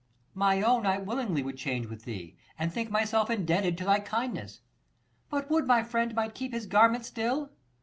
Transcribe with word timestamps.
My 0.33 0.63
own 0.63 0.87
I 0.87 0.97
willingly 0.97 1.43
would 1.43 1.57
change 1.57 1.85
with 1.85 2.05
thee, 2.05 2.35
And 2.57 2.73
think 2.73 2.89
myself 2.89 3.29
indebted 3.29 3.77
to 3.77 3.85
thy 3.85 3.99
kindness: 3.99 4.61
But 5.29 5.51
would 5.51 5.67
my 5.67 5.83
friend 5.83 6.15
might 6.15 6.33
keep 6.33 6.53
his 6.53 6.65
garment 6.65 7.05
still. 7.05 7.51